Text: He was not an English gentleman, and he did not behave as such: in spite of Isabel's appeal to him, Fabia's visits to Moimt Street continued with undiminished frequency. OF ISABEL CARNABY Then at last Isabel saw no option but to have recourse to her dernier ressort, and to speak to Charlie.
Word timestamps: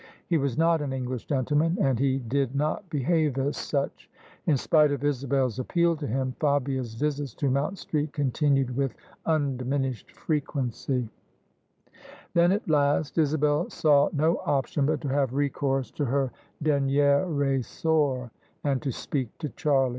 He 0.25 0.39
was 0.39 0.57
not 0.57 0.81
an 0.81 0.93
English 0.93 1.25
gentleman, 1.25 1.77
and 1.79 1.99
he 1.99 2.17
did 2.17 2.55
not 2.55 2.89
behave 2.89 3.37
as 3.37 3.55
such: 3.55 4.09
in 4.47 4.57
spite 4.57 4.91
of 4.91 5.03
Isabel's 5.03 5.59
appeal 5.59 5.95
to 5.97 6.07
him, 6.07 6.33
Fabia's 6.39 6.95
visits 6.95 7.35
to 7.35 7.51
Moimt 7.51 7.77
Street 7.77 8.11
continued 8.11 8.75
with 8.75 8.95
undiminished 9.27 10.09
frequency. 10.09 11.01
OF 11.03 11.09
ISABEL 11.11 11.99
CARNABY 11.99 11.99
Then 12.33 12.51
at 12.51 12.67
last 12.67 13.17
Isabel 13.19 13.69
saw 13.69 14.09
no 14.11 14.41
option 14.43 14.87
but 14.87 15.01
to 15.01 15.07
have 15.07 15.35
recourse 15.35 15.91
to 15.91 16.05
her 16.05 16.31
dernier 16.63 17.27
ressort, 17.27 18.31
and 18.63 18.81
to 18.81 18.91
speak 18.91 19.29
to 19.37 19.49
Charlie. 19.49 19.89